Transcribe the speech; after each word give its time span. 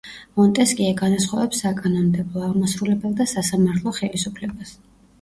მონტესკიე 0.39 0.93
განასხვავებს 1.01 1.61
საკანონმდებლო, 1.65 2.47
აღმასრულებელ 2.49 3.17
და 3.23 3.31
სასამართლო 3.37 3.99
ხელისუფლებას. 4.03 4.79